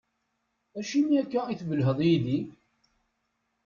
Acimi 0.79 1.13
akka 1.21 1.41
i 1.47 1.55
tbelheḍ 1.59 1.97
yid-i? 2.07 2.39